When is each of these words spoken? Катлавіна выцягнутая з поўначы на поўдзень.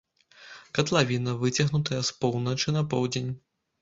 Катлавіна 0.77 1.35
выцягнутая 1.43 2.01
з 2.09 2.19
поўначы 2.25 2.77
на 2.79 2.85
поўдзень. 2.95 3.31